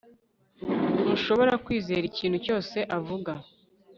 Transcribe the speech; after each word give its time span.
ntushobora 1.03 1.53
kwizera 1.65 2.03
ikintu 2.11 2.37
cyose 2.45 2.77
avuga 2.97 3.31